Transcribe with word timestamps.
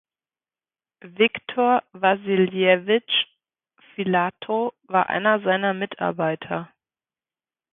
Wiktor 1.05 1.83
Wassiljewitsch 1.91 3.27
Filatow 3.93 4.73
war 4.87 5.07
einer 5.09 5.41
seiner 5.41 5.75
Mitarbeiter. 5.75 6.71